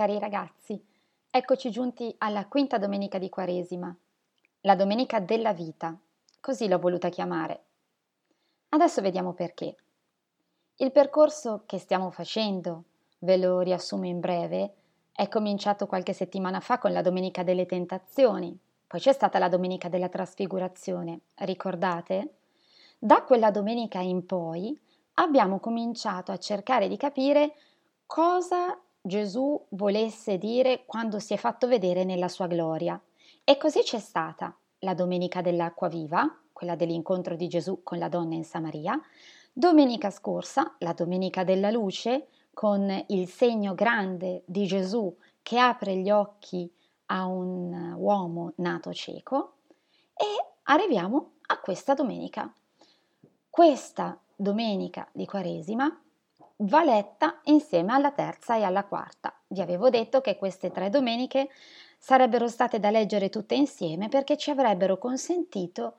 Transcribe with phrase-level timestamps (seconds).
[0.00, 0.82] Cari ragazzi,
[1.30, 3.94] eccoci giunti alla quinta domenica di Quaresima,
[4.62, 5.94] la domenica della vita,
[6.40, 7.64] così l'ho voluta chiamare.
[8.70, 9.76] Adesso vediamo perché.
[10.76, 12.84] Il percorso che stiamo facendo,
[13.18, 14.72] ve lo riassumo in breve,
[15.12, 19.90] è cominciato qualche settimana fa con la Domenica delle Tentazioni, poi c'è stata la Domenica
[19.90, 22.36] della Trasfigurazione, ricordate?
[22.98, 24.80] Da quella domenica in poi
[25.16, 27.54] abbiamo cominciato a cercare di capire
[28.06, 33.00] cosa Gesù volesse dire quando si è fatto vedere nella sua gloria.
[33.44, 38.34] E così c'è stata la domenica dell'acqua viva, quella dell'incontro di Gesù con la donna
[38.34, 39.00] in Samaria,
[39.52, 46.10] domenica scorsa, la domenica della luce, con il segno grande di Gesù che apre gli
[46.10, 46.70] occhi
[47.06, 49.54] a un uomo nato cieco,
[50.14, 50.24] e
[50.64, 52.52] arriviamo a questa domenica.
[53.48, 56.00] Questa domenica di Quaresima
[56.60, 59.34] va letta insieme alla terza e alla quarta.
[59.46, 61.48] Vi avevo detto che queste tre domeniche
[61.98, 65.96] sarebbero state da leggere tutte insieme perché ci avrebbero consentito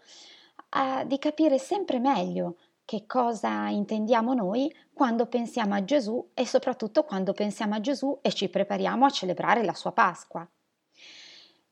[0.76, 7.04] uh, di capire sempre meglio che cosa intendiamo noi quando pensiamo a Gesù e soprattutto
[7.04, 10.48] quando pensiamo a Gesù e ci prepariamo a celebrare la sua Pasqua.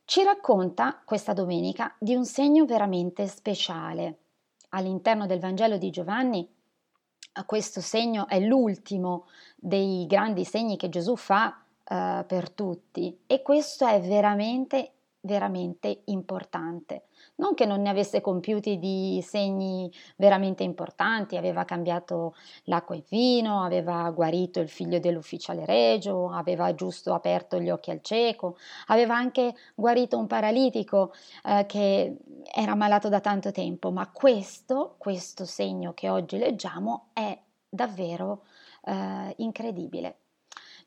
[0.06, 4.18] Ci racconta questa domenica di un segno veramente speciale.
[4.70, 6.48] All'interno del Vangelo di Giovanni
[7.46, 13.86] questo segno è l'ultimo dei grandi segni che Gesù fa uh, per tutti e questo
[13.86, 17.04] è veramente veramente importante.
[17.40, 23.64] Non che non ne avesse compiuti di segni veramente importanti, aveva cambiato l'acqua in vino,
[23.64, 29.56] aveva guarito il figlio dell'ufficiale regio, aveva giusto aperto gli occhi al cieco, aveva anche
[29.74, 31.14] guarito un paralitico
[31.46, 32.18] eh, che
[32.54, 37.38] era malato da tanto tempo, ma questo, questo segno che oggi leggiamo è
[37.70, 38.44] davvero
[38.84, 40.18] eh, incredibile.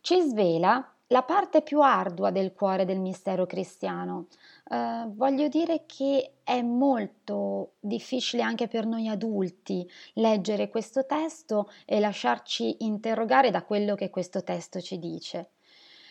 [0.03, 4.29] Ci svela la parte più ardua del cuore del mistero cristiano.
[4.69, 12.01] Eh, voglio dire che è molto difficile anche per noi adulti leggere questo testo e
[12.01, 15.51] lasciarci interrogare da quello che questo testo ci dice,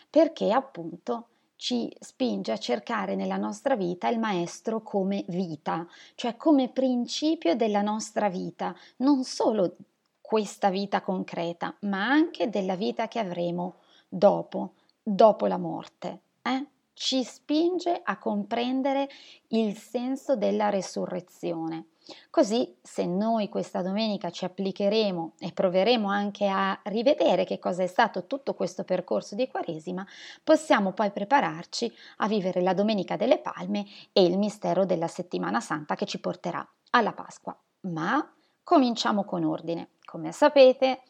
[0.08, 1.25] perché appunto
[1.56, 7.81] ci spinge a cercare nella nostra vita il maestro come vita, cioè come principio della
[7.81, 9.75] nostra vita, non solo
[10.22, 13.75] questa vita concreta, ma anche della vita che avremo
[14.08, 16.22] dopo, dopo la morte.
[16.41, 16.66] Eh?
[16.94, 19.09] Ci spinge a comprendere
[19.50, 21.88] il senso della resurrezione.
[22.29, 27.88] Così, se noi questa domenica ci applicheremo e proveremo anche a rivedere che cosa è
[27.88, 30.06] stato tutto questo percorso di Quaresima,
[30.44, 35.95] possiamo poi prepararci a vivere la Domenica delle Palme e il mistero della Settimana Santa
[35.95, 37.57] che ci porterà alla Pasqua.
[37.81, 38.33] Ma
[38.63, 39.89] cominciamo con ordine.
[40.03, 41.01] Come sapete,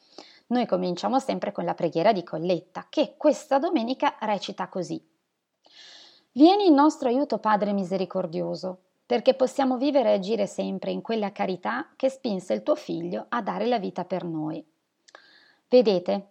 [0.51, 5.01] noi cominciamo sempre con la preghiera di Colletta, che questa domenica recita così.
[6.33, 11.89] Vieni in nostro aiuto, Padre misericordioso, perché possiamo vivere e agire sempre in quella carità
[11.95, 14.65] che spinse il tuo Figlio a dare la vita per noi.
[15.67, 16.27] Vedete,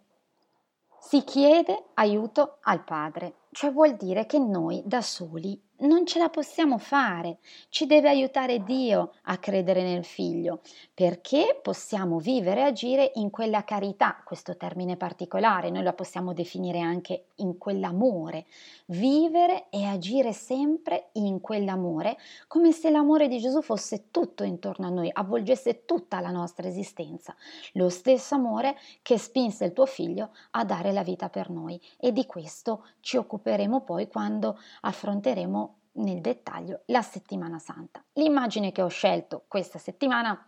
[0.99, 6.29] si chiede aiuto al Padre, cioè vuol dire che noi da soli non ce la
[6.29, 7.37] possiamo fare,
[7.69, 10.61] ci deve aiutare Dio a credere nel figlio,
[10.93, 16.79] perché possiamo vivere e agire in quella carità, questo termine particolare, noi la possiamo definire
[16.79, 18.45] anche in quell'amore,
[18.87, 24.89] vivere e agire sempre in quell'amore, come se l'amore di Gesù fosse tutto intorno a
[24.89, 27.35] noi, avvolgesse tutta la nostra esistenza,
[27.73, 31.79] lo stesso amore che spinse il tuo figlio a dare la vita per noi.
[31.97, 38.03] E di questo ci occuperemo poi quando affronteremo nel dettaglio la settimana santa.
[38.13, 40.45] L'immagine che ho scelto questa settimana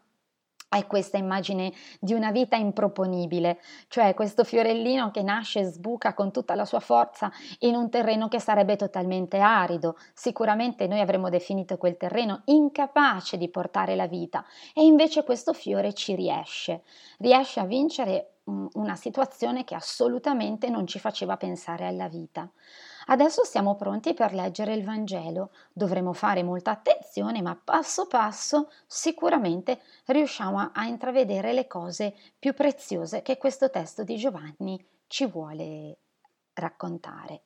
[0.78, 6.32] è questa immagine di una vita improponibile, cioè questo fiorellino che nasce e sbuca con
[6.32, 9.98] tutta la sua forza in un terreno che sarebbe totalmente arido.
[10.14, 14.44] Sicuramente noi avremmo definito quel terreno incapace di portare la vita
[14.74, 16.84] e invece questo fiore ci riesce,
[17.20, 22.50] riesce a vincere una situazione che assolutamente non ci faceva pensare alla vita.
[23.08, 25.52] Adesso siamo pronti per leggere il Vangelo.
[25.72, 33.22] Dovremo fare molta attenzione, ma passo passo sicuramente riusciamo a, intravedere le cose più preziose
[33.22, 35.98] che questo testo di Giovanni ci vuole
[36.54, 37.44] raccontare.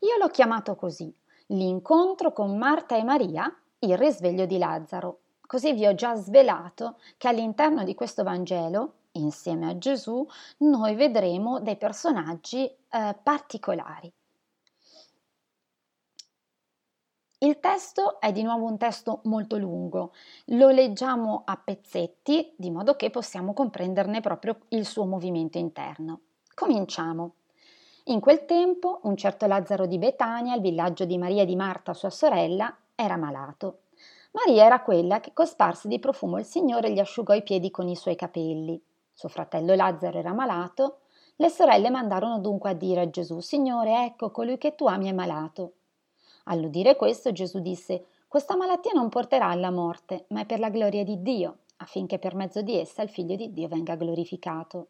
[0.00, 1.14] Io l'ho chiamato così,
[1.48, 5.20] l'incontro con Marta e Maria, il risveglio di Lazzaro.
[5.46, 10.26] Così vi ho già svelato che all'interno di questo Vangelo, insieme a Gesù,
[10.58, 14.12] noi vedremo dei personaggi eh, particolari.
[17.38, 20.14] Il testo è di nuovo un testo molto lungo,
[20.46, 26.20] lo leggiamo a pezzetti di modo che possiamo comprenderne proprio il suo movimento interno.
[26.54, 27.34] Cominciamo.
[28.04, 31.92] In quel tempo un certo Lazzaro di Betania, il villaggio di Maria e di Marta,
[31.92, 33.80] sua sorella, era malato.
[34.30, 37.96] Maria era quella che cosparse di profumo il Signore gli asciugò i piedi con i
[37.96, 38.82] suoi capelli.
[39.12, 41.00] Suo fratello Lazzaro era malato.
[41.36, 45.12] Le sorelle mandarono dunque a dire a Gesù, Signore, ecco, colui che tu ami è
[45.12, 45.72] malato.
[46.48, 51.02] All'udire questo Gesù disse, questa malattia non porterà alla morte, ma è per la gloria
[51.02, 54.88] di Dio, affinché per mezzo di essa il Figlio di Dio venga glorificato.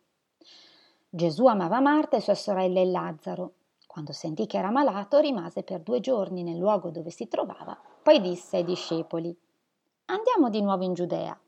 [1.09, 3.53] Gesù amava Marta e sua sorella e Lazzaro.
[3.87, 8.21] Quando sentì che era malato, rimase per due giorni nel luogo dove si trovava, poi
[8.21, 9.35] disse ai discepoli,
[10.07, 11.39] Andiamo di nuovo in Giudea.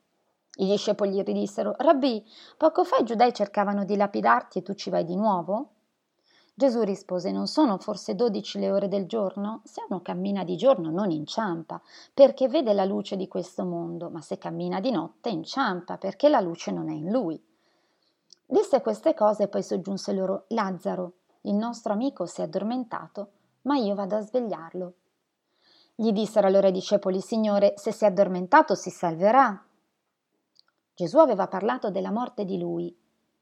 [0.61, 2.25] I discepoli gli dissero, Rabbì,
[2.57, 5.69] poco fa i giudei cercavano di lapidarti e tu ci vai di nuovo?
[6.59, 9.61] Gesù rispose, non sono forse dodici le ore del giorno?
[9.63, 11.81] Se uno cammina di giorno non inciampa,
[12.13, 16.41] perché vede la luce di questo mondo, ma se cammina di notte inciampa, perché la
[16.41, 17.41] luce non è in lui.
[18.45, 21.13] Disse queste cose e poi soggiunse loro Lazzaro,
[21.43, 23.31] il nostro amico si è addormentato,
[23.63, 24.95] ma io vado a svegliarlo.
[25.95, 29.65] Gli dissero allora i discepoli, Signore, se si è addormentato si salverà.
[30.93, 32.93] Gesù aveva parlato della morte di lui,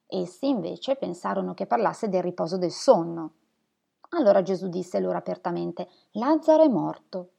[0.06, 3.32] essi invece pensarono che parlasse del riposo del sonno.
[4.10, 7.30] Allora Gesù disse loro apertamente, Lazzaro è morto,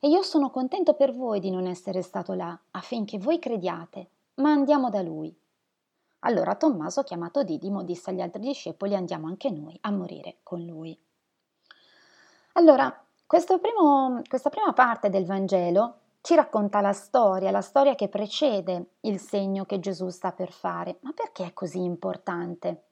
[0.00, 4.50] e io sono contento per voi di non essere stato là, affinché voi crediate, ma
[4.50, 5.34] andiamo da lui.
[6.20, 10.96] Allora Tommaso, chiamato Didimo, disse agli altri discepoli andiamo anche noi a morire con lui.
[12.52, 12.94] Allora,
[13.26, 19.18] primo, questa prima parte del Vangelo ci racconta la storia, la storia che precede il
[19.18, 20.98] segno che Gesù sta per fare.
[21.02, 22.91] Ma perché è così importante?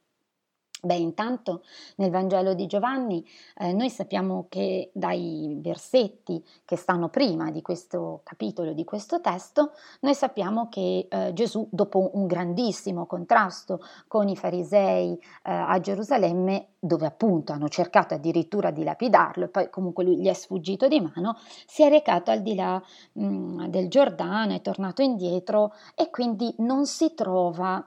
[0.83, 1.63] Beh, intanto
[1.97, 3.23] nel Vangelo di Giovanni
[3.59, 9.73] eh, noi sappiamo che dai versetti che stanno prima di questo capitolo, di questo testo,
[10.01, 16.69] noi sappiamo che eh, Gesù, dopo un grandissimo contrasto con i farisei eh, a Gerusalemme,
[16.79, 20.99] dove appunto hanno cercato addirittura di lapidarlo e poi comunque lui gli è sfuggito di
[20.99, 21.37] mano,
[21.67, 22.83] si è recato al di là
[23.13, 27.87] mh, mm, del Giordano, è tornato indietro e quindi non si trova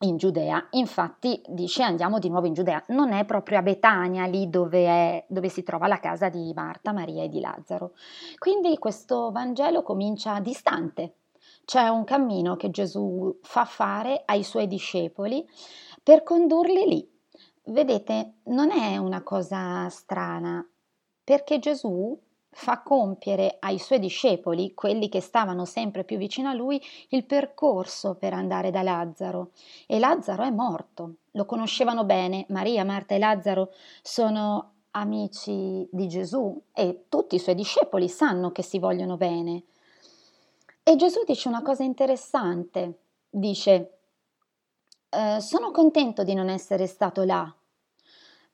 [0.00, 0.66] in Giudea.
[0.72, 2.82] Infatti dice andiamo di nuovo in Giudea.
[2.88, 6.92] Non è proprio a Betania, lì dove, è, dove si trova la casa di Marta,
[6.92, 7.92] Maria e di Lazzaro.
[8.38, 11.14] Quindi questo Vangelo comincia distante.
[11.64, 15.44] C'è un cammino che Gesù fa fare ai suoi discepoli
[16.02, 17.14] per condurli lì.
[17.64, 20.64] Vedete, non è una cosa strana,
[21.24, 22.16] perché Gesù
[22.58, 28.14] fa compiere ai suoi discepoli, quelli che stavano sempre più vicino a lui, il percorso
[28.14, 29.50] per andare da Lazzaro.
[29.86, 31.16] E Lazzaro è morto.
[31.32, 37.54] Lo conoscevano bene, Maria, Marta e Lazzaro sono amici di Gesù e tutti i suoi
[37.54, 39.64] discepoli sanno che si vogliono bene.
[40.82, 43.98] E Gesù dice una cosa interessante, dice,
[45.10, 47.54] eh, sono contento di non essere stato là,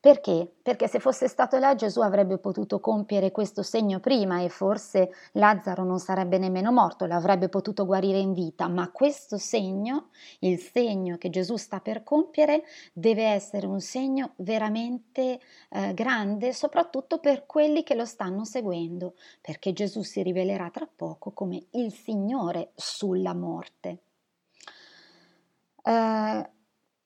[0.02, 0.52] perché?
[0.60, 5.84] Perché se fosse stato là Gesù avrebbe potuto compiere questo segno prima e forse Lazzaro
[5.84, 10.08] non sarebbe nemmeno morto, l'avrebbe potuto guarire in vita, ma questo segno,
[10.40, 15.38] il segno che Gesù sta per compiere, deve essere un segno veramente
[15.70, 21.30] eh, grande, soprattutto per quelli che lo stanno seguendo, perché Gesù si rivelerà tra poco
[21.30, 23.98] come il Signore sulla morte.
[25.84, 26.44] Uh,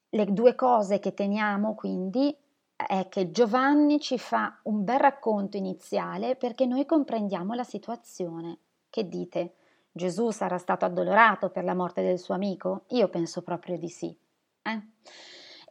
[0.09, 2.35] le due cose che teniamo quindi
[2.77, 8.59] è che Giovanni ci fa un bel racconto iniziale perché noi comprendiamo la situazione.
[8.91, 9.55] Che dite?
[9.91, 12.83] Gesù sarà stato addolorato per la morte del suo amico?
[12.89, 14.15] Io penso proprio di sì.
[14.63, 14.83] Eh?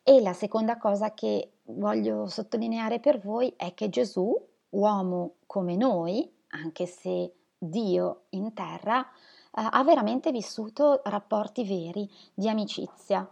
[0.01, 4.35] E la seconda cosa che voglio sottolineare per voi è che Gesù,
[4.69, 9.07] uomo come noi, anche se Dio in terra, eh,
[9.53, 13.31] ha veramente vissuto rapporti veri di amicizia,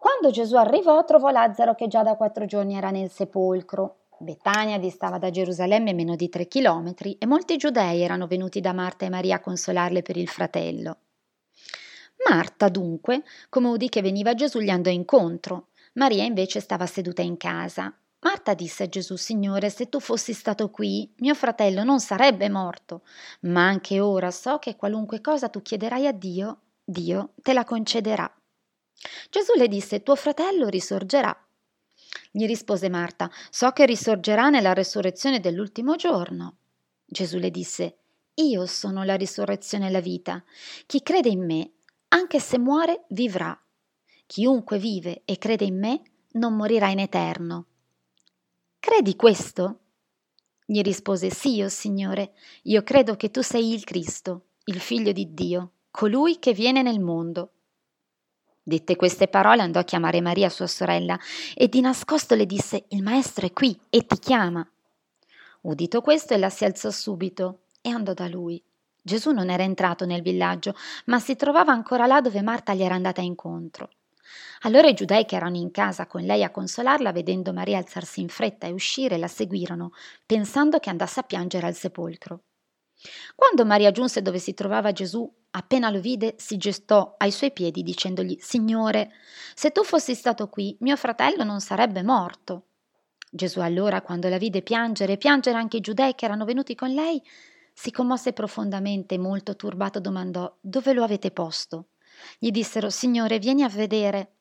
[0.00, 4.06] quando Gesù arrivò, trovò Lazzaro che già da quattro giorni era nel sepolcro.
[4.16, 9.04] Betania distava da Gerusalemme meno di tre chilometri e molti giudei erano venuti da Marta
[9.04, 10.96] e Maria a consolarle per il fratello.
[12.26, 15.66] Marta, dunque, come udì che veniva Gesù, gli andò incontro.
[15.94, 17.94] Maria invece stava seduta in casa.
[18.20, 23.02] Marta disse a Gesù, Signore, se tu fossi stato qui, mio fratello non sarebbe morto,
[23.40, 28.34] ma anche ora so che qualunque cosa tu chiederai a Dio, Dio te la concederà.
[29.30, 31.36] Gesù le disse, tuo fratello risorgerà.
[32.30, 36.56] Gli rispose Marta, so che risorgerà nella resurrezione dell'ultimo giorno.
[37.04, 37.96] Gesù le disse,
[38.34, 40.42] io sono la risurrezione e la vita.
[40.86, 41.72] Chi crede in me,
[42.08, 43.58] anche se muore, vivrà.
[44.26, 46.02] Chiunque vive e crede in me,
[46.32, 47.66] non morirà in eterno.
[48.78, 49.80] Credi questo?
[50.64, 55.10] Gli rispose, sì, o oh Signore, io credo che tu sei il Cristo, il Figlio
[55.10, 57.54] di Dio, colui che viene nel mondo.
[58.70, 61.18] Dette queste parole andò a chiamare Maria, sua sorella,
[61.56, 64.64] e di nascosto le disse Il maestro è qui e ti chiama.
[65.62, 68.62] Udito questo, ella si alzò subito e andò da lui.
[69.02, 72.94] Gesù non era entrato nel villaggio, ma si trovava ancora là dove Marta gli era
[72.94, 73.90] andata incontro.
[74.60, 78.28] Allora i giudei che erano in casa con lei a consolarla, vedendo Maria alzarsi in
[78.28, 79.90] fretta e uscire, la seguirono,
[80.24, 82.42] pensando che andasse a piangere al sepolcro.
[83.34, 87.82] Quando Maria giunse dove si trovava Gesù, appena lo vide, si gestò ai suoi piedi
[87.82, 89.12] dicendogli Signore,
[89.54, 92.66] se tu fossi stato qui, mio fratello non sarebbe morto.
[93.30, 96.92] Gesù allora, quando la vide piangere e piangere anche i giudei che erano venuti con
[96.92, 97.22] lei,
[97.72, 101.90] si commosse profondamente e molto turbato domandò Dove lo avete posto?
[102.38, 104.34] Gli dissero Signore, vieni a vedere.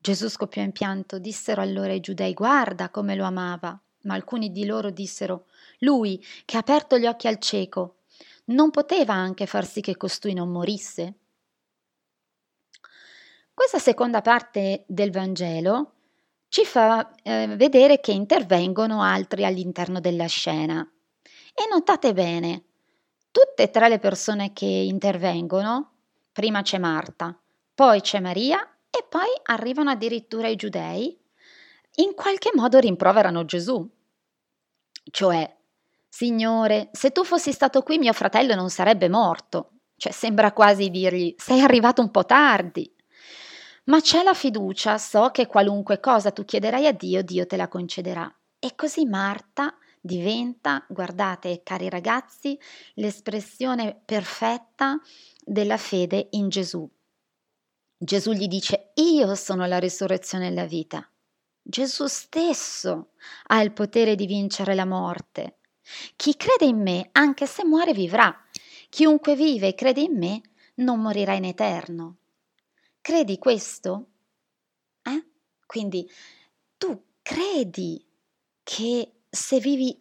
[0.00, 3.80] Gesù scoppiò in pianto, dissero allora i giudei Guarda come lo amava.
[4.02, 5.46] Ma alcuni di loro dissero
[5.78, 7.96] Lui, che ha aperto gli occhi al cieco,
[8.46, 11.14] non poteva anche far sì che costui non morisse?
[13.54, 15.92] Questa seconda parte del Vangelo
[16.48, 20.86] ci fa eh, vedere che intervengono altri all'interno della scena.
[21.54, 22.64] E notate bene,
[23.30, 25.92] tutte e tre le persone che intervengono,
[26.32, 27.38] prima c'è Marta,
[27.74, 31.18] poi c'è Maria e poi arrivano addirittura i giudei,
[31.96, 33.88] in qualche modo rimproverano Gesù.
[35.10, 35.56] Cioè,
[36.08, 39.70] Signore, se tu fossi stato qui mio fratello non sarebbe morto.
[39.96, 42.92] Cioè, sembra quasi dirgli, sei arrivato un po' tardi.
[43.84, 47.68] Ma c'è la fiducia, so che qualunque cosa tu chiederai a Dio, Dio te la
[47.68, 48.32] concederà.
[48.58, 52.58] E così Marta diventa, guardate cari ragazzi,
[52.94, 55.00] l'espressione perfetta
[55.44, 56.88] della fede in Gesù.
[57.96, 61.11] Gesù gli dice, io sono la risurrezione e la vita.
[61.64, 63.12] Gesù stesso
[63.46, 65.58] ha il potere di vincere la morte.
[66.16, 68.36] Chi crede in me, anche se muore, vivrà.
[68.88, 70.40] Chiunque vive e crede in me,
[70.76, 72.16] non morirà in eterno.
[73.00, 74.06] Credi questo?
[75.02, 75.26] Eh?
[75.64, 76.08] Quindi
[76.76, 78.04] tu credi
[78.62, 79.98] che se vivi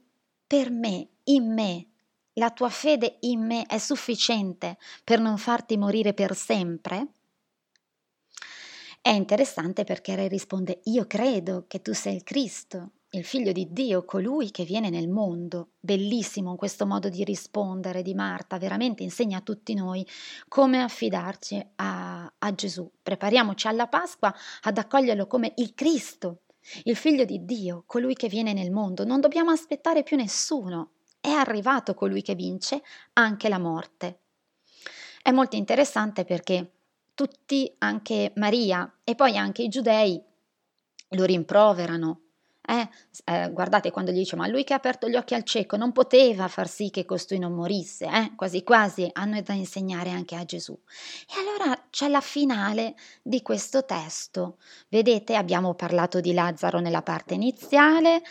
[0.48, 1.88] per me, in me,
[2.34, 7.08] la tua fede in me è sufficiente per non farti morire per sempre?
[9.04, 13.70] È interessante perché Re risponde io credo che tu sei il Cristo, il figlio di
[13.72, 15.72] Dio, colui che viene nel mondo.
[15.80, 20.08] Bellissimo questo modo di rispondere di Marta, veramente insegna a tutti noi
[20.48, 22.88] come affidarci a, a Gesù.
[23.02, 24.32] Prepariamoci alla Pasqua
[24.62, 26.44] ad accoglierlo come il Cristo,
[26.84, 29.04] il figlio di Dio, colui che viene nel mondo.
[29.04, 30.92] Non dobbiamo aspettare più nessuno.
[31.20, 34.20] È arrivato colui che vince anche la morte.
[35.24, 36.81] È molto interessante perché
[37.14, 40.22] tutti, anche Maria e poi anche i giudei,
[41.10, 42.22] lo rimproverano
[42.72, 42.88] eh,
[43.26, 45.92] eh, guardate quando gli dice, ma lui che ha aperto gli occhi al cieco non
[45.92, 48.32] poteva far sì che costui non morisse, eh?
[48.36, 50.78] quasi quasi hanno da insegnare anche a Gesù.
[51.28, 54.58] E allora c'è la finale di questo testo.
[54.88, 58.22] Vedete, abbiamo parlato di Lazzaro nella parte iniziale,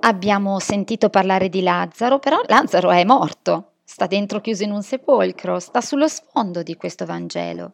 [0.00, 5.58] abbiamo sentito parlare di Lazzaro, però Lazzaro è morto, sta dentro chiuso in un sepolcro,
[5.58, 7.72] sta sullo sfondo di questo Vangelo.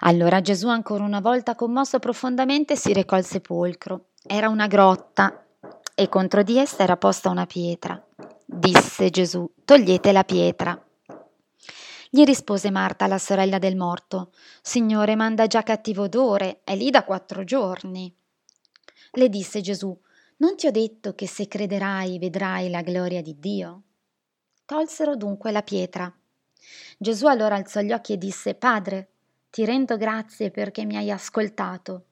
[0.00, 5.46] Allora Gesù ancora una volta commosso profondamente si recò al sepolcro era una grotta
[5.94, 8.04] e contro di essa era posta una pietra.
[8.44, 10.80] Disse Gesù, togliete la pietra.
[12.10, 17.04] Gli rispose Marta, la sorella del morto, Signore, manda già cattivo odore, è lì da
[17.04, 18.12] quattro giorni.
[19.12, 19.96] Le disse Gesù,
[20.38, 23.82] non ti ho detto che se crederai vedrai la gloria di Dio?
[24.64, 26.12] Tolsero dunque la pietra.
[26.98, 29.15] Gesù allora alzò gli occhi e disse, Padre,
[29.50, 32.04] ti rendo grazie perché mi hai ascoltato.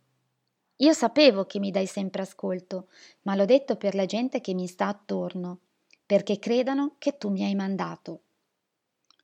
[0.79, 2.88] Io sapevo che mi dai sempre ascolto,
[3.23, 5.61] ma l'ho detto per la gente che mi sta attorno,
[6.05, 8.23] perché credano che tu mi hai mandato.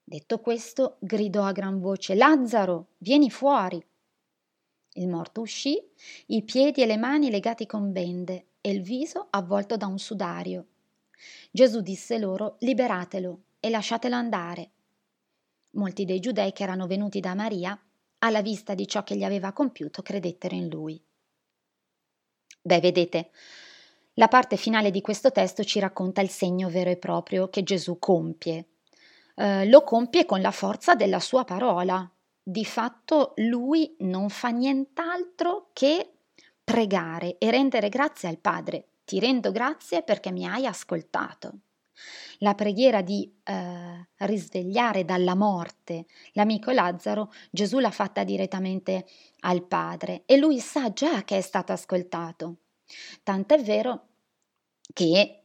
[0.05, 3.85] Detto questo, gridò a gran voce Lazzaro, vieni fuori.
[4.95, 5.81] Il morto uscì,
[6.27, 10.67] i piedi e le mani legati con bende e il viso avvolto da un sudario.
[11.51, 14.71] Gesù disse loro Liberatelo e lasciatelo andare.
[15.73, 17.81] Molti dei giudei che erano venuti da Maria,
[18.21, 21.03] alla vista di ciò che gli aveva compiuto, credettero in lui.
[22.63, 23.31] Beh, vedete,
[24.15, 27.99] la parte finale di questo testo ci racconta il segno vero e proprio che Gesù
[27.99, 28.69] compie.
[29.35, 32.11] Eh, lo compie con la forza della sua parola.
[32.43, 36.11] Di fatto lui non fa nient'altro che
[36.63, 38.89] pregare e rendere grazie al Padre.
[39.05, 41.61] Ti rendo grazie perché mi hai ascoltato.
[42.39, 49.07] La preghiera di eh, risvegliare dalla morte l'amico Lazzaro, Gesù l'ha fatta direttamente
[49.41, 52.57] al Padre e lui sa già che è stato ascoltato.
[53.23, 54.07] Tant'è vero
[54.93, 55.43] che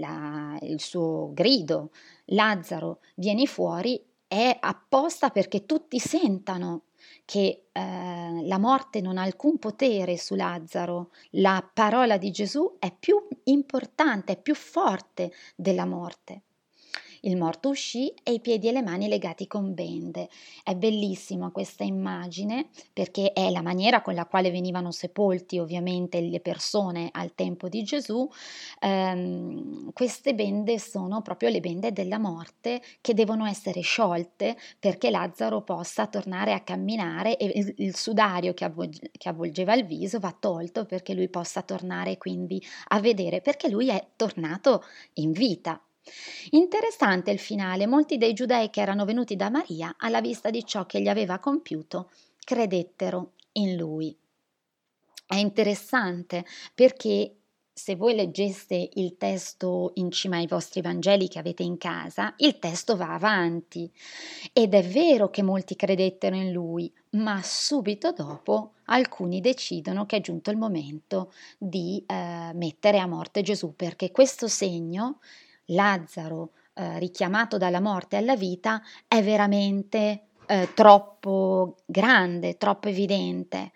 [0.00, 1.90] la, il suo grido,
[2.26, 6.85] Lazzaro, vieni fuori, è apposta perché tutti sentano
[7.24, 12.94] che eh, la morte non ha alcun potere su Lazzaro, la parola di Gesù è
[12.96, 16.42] più importante, è più forte della morte.
[17.26, 20.28] Il morto uscì e i piedi e le mani legati con bende.
[20.62, 26.38] È bellissima questa immagine perché è la maniera con la quale venivano sepolti ovviamente le
[26.38, 28.28] persone al tempo di Gesù.
[28.78, 35.62] Ehm, queste bende sono proprio le bende della morte che devono essere sciolte perché Lazzaro
[35.62, 40.34] possa tornare a camminare e il, il sudario che, avvolge, che avvolgeva il viso va
[40.38, 45.80] tolto perché lui possa tornare quindi a vedere perché lui è tornato in vita
[46.50, 50.86] Interessante il finale, molti dei giudei che erano venuti da Maria, alla vista di ciò
[50.86, 52.10] che gli aveva compiuto,
[52.44, 54.16] credettero in lui.
[55.26, 56.44] È interessante
[56.74, 57.34] perché
[57.78, 62.58] se voi leggeste il testo in cima ai vostri Vangeli che avete in casa, il
[62.58, 63.92] testo va avanti
[64.50, 70.20] ed è vero che molti credettero in lui, ma subito dopo alcuni decidono che è
[70.22, 75.18] giunto il momento di eh, mettere a morte Gesù perché questo segno
[75.66, 83.72] Lazzaro eh, richiamato dalla morte alla vita è veramente eh, troppo grande, troppo evidente.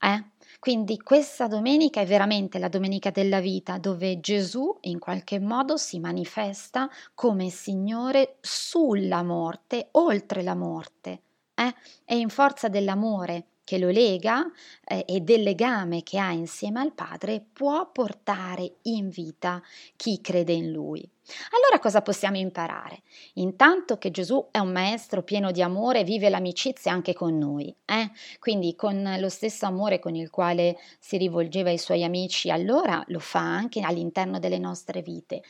[0.00, 0.24] Eh?
[0.58, 6.00] Quindi questa domenica è veramente la domenica della vita dove Gesù in qualche modo si
[6.00, 11.22] manifesta come Signore sulla morte, oltre la morte.
[11.54, 11.74] Eh?
[12.04, 14.44] E in forza dell'amore che lo lega
[14.84, 19.60] eh, e del legame che ha insieme al Padre può portare in vita
[19.96, 21.08] chi crede in Lui.
[21.50, 23.02] Allora cosa possiamo imparare?
[23.34, 28.10] Intanto che Gesù è un maestro pieno di amore, vive l'amicizia anche con noi, eh?
[28.38, 33.18] quindi con lo stesso amore con il quale si rivolgeva ai suoi amici allora lo
[33.18, 35.42] fa anche all'interno delle nostre vite.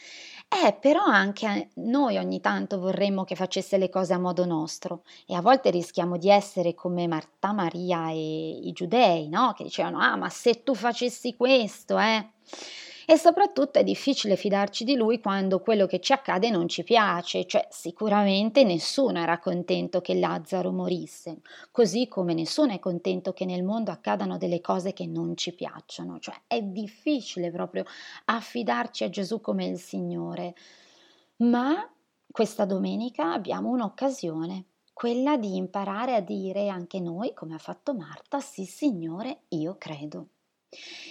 [0.49, 5.35] Eh, però anche noi ogni tanto vorremmo che facesse le cose a modo nostro e
[5.35, 9.55] a volte rischiamo di essere come Marta, Maria e i giudei, no?
[9.57, 12.31] Che dicevano, ah, ma se tu facessi questo, eh?
[13.07, 17.47] E soprattutto è difficile fidarci di lui quando quello che ci accade non ci piace,
[17.47, 23.63] cioè sicuramente nessuno era contento che Lazzaro morisse, così come nessuno è contento che nel
[23.63, 27.85] mondo accadano delle cose che non ci piacciono, cioè è difficile proprio
[28.25, 30.55] affidarci a Gesù come il Signore.
[31.37, 31.89] Ma
[32.29, 38.41] questa domenica abbiamo un'occasione quella di imparare a dire anche noi, come ha fatto Marta,
[38.41, 40.29] sì Signore, io credo.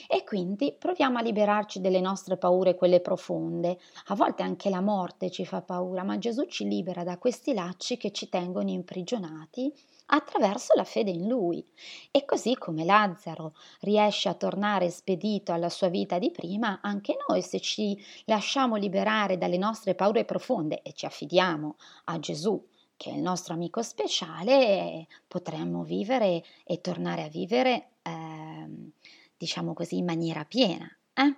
[0.07, 3.79] E quindi proviamo a liberarci delle nostre paure, quelle profonde.
[4.07, 7.97] A volte anche la morte ci fa paura, ma Gesù ci libera da questi lacci
[7.97, 9.73] che ci tengono imprigionati
[10.07, 11.65] attraverso la fede in Lui.
[12.11, 17.41] E così come Lazzaro riesce a tornare spedito alla sua vita di prima, anche noi
[17.41, 22.63] se ci lasciamo liberare dalle nostre paure profonde e ci affidiamo a Gesù,
[22.95, 27.89] che è il nostro amico speciale, potremmo vivere e tornare a vivere.
[28.03, 28.91] Eh,
[29.37, 30.87] diciamo così, in maniera piena.
[31.13, 31.35] Eh?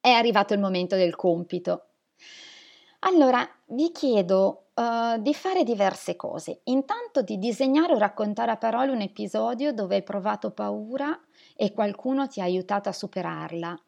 [0.00, 1.86] È arrivato il momento del compito.
[3.00, 6.60] Allora, vi chiedo uh, di fare diverse cose.
[6.64, 11.18] Intanto di disegnare o raccontare a parole un episodio dove hai provato paura
[11.56, 13.78] e qualcuno ti ha aiutato a superarla.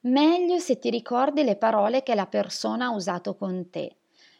[0.00, 3.96] Meglio se ti ricordi le parole che la persona ha usato con te.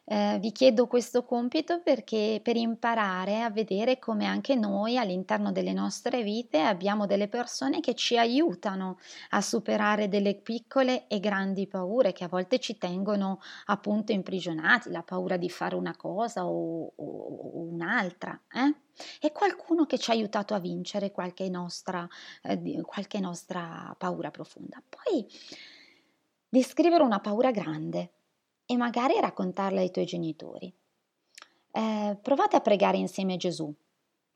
[0.08, 5.72] Eh, vi chiedo questo compito perché per imparare a vedere come anche noi all'interno delle
[5.72, 8.98] nostre vite abbiamo delle persone che ci aiutano
[9.30, 15.02] a superare delle piccole e grandi paure che a volte ci tengono appunto imprigionati, la
[15.02, 18.40] paura di fare una cosa o, o, o un'altra.
[18.52, 18.74] Eh?
[19.20, 22.06] E qualcuno che ci ha aiutato a vincere qualche nostra,
[22.42, 24.80] eh, qualche nostra paura profonda.
[24.88, 25.26] Poi
[26.48, 28.12] descrivere una paura grande
[28.66, 30.72] e magari raccontarla ai tuoi genitori.
[31.70, 33.72] Eh, provate a pregare insieme a Gesù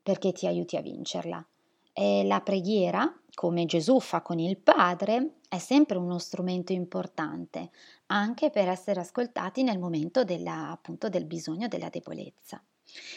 [0.01, 1.45] perché ti aiuti a vincerla.
[1.93, 7.71] E la preghiera, come Gesù fa con il Padre, è sempre uno strumento importante,
[8.07, 12.63] anche per essere ascoltati nel momento della, appunto, del bisogno, della debolezza.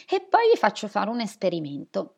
[0.09, 2.15] E poi vi faccio fare un esperimento.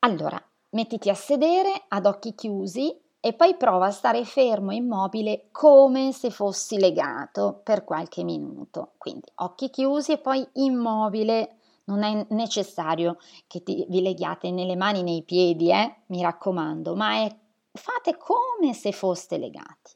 [0.00, 6.10] Allora, mettiti a sedere ad occhi chiusi e poi prova a stare fermo, immobile, come
[6.12, 8.92] se fossi legato per qualche minuto.
[8.96, 11.56] Quindi occhi chiusi e poi immobile.
[11.84, 16.02] Non è necessario che ti, vi leghiate nelle mani, nei piedi, eh?
[16.06, 17.36] mi raccomando, ma è,
[17.72, 19.92] fate come se foste legati.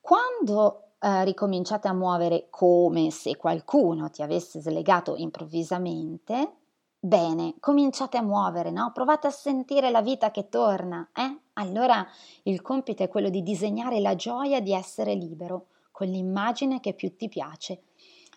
[0.00, 6.56] Quando eh, ricominciate a muovere come se qualcuno ti avesse slegato improvvisamente,
[7.04, 8.92] Bene, cominciate a muovere, no?
[8.94, 11.36] Provate a sentire la vita che torna, eh?
[11.54, 12.06] Allora
[12.44, 17.14] il compito è quello di disegnare la gioia di essere libero con l'immagine che più
[17.16, 17.82] ti piace.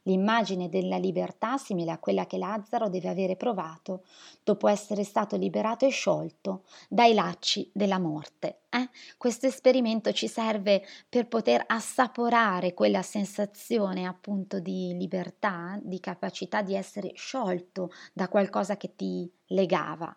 [0.06, 4.04] l'immagine della libertà simile a quella che Lazzaro deve avere provato
[4.44, 8.62] dopo essere stato liberato e sciolto dai lacci della morte.
[8.70, 8.90] Eh?
[9.18, 16.76] Questo esperimento ci serve per poter assaporare quella sensazione appunto di libertà, di capacità di
[16.76, 20.16] essere sciolto da qualcosa che ti legava.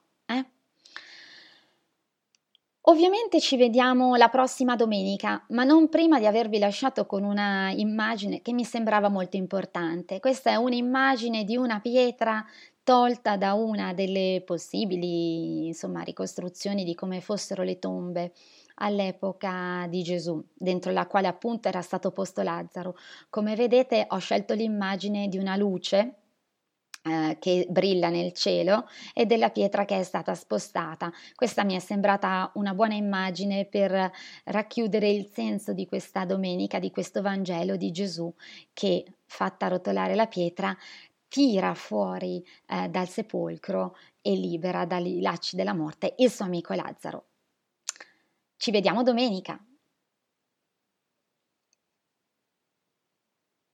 [2.89, 8.41] Ovviamente ci vediamo la prossima domenica, ma non prima di avervi lasciato con una immagine
[8.41, 10.21] che mi sembrava molto importante.
[10.21, 12.43] Questa è un'immagine di una pietra
[12.83, 18.33] tolta da una delle possibili insomma, ricostruzioni di come fossero le tombe
[18.77, 22.97] all'epoca di Gesù, dentro la quale appunto era stato posto Lazzaro.
[23.29, 26.15] Come vedete ho scelto l'immagine di una luce
[27.39, 31.13] che brilla nel cielo e della pietra che è stata spostata.
[31.35, 34.11] Questa mi è sembrata una buona immagine per
[34.45, 38.33] racchiudere il senso di questa domenica, di questo Vangelo di Gesù
[38.73, 40.77] che, fatta rotolare la pietra,
[41.29, 47.25] tira fuori eh, dal sepolcro e libera dai lacci della morte il suo amico Lazzaro.
[48.57, 49.63] Ci vediamo domenica.